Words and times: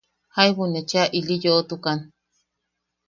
Jaibu 0.35 0.63
ne 0.69 0.81
cheʼa 0.89 1.11
ili 1.17 1.35
yoʼotukan;. 1.43 1.99